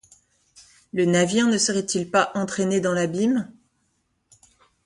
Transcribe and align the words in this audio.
Le 0.93 1.05
navire 1.05 1.45
ne 1.45 1.59
serait-il 1.59 2.09
pas 2.09 2.31
entraîné 2.33 2.79
dans 2.81 2.93
l’abîme?... 2.93 3.51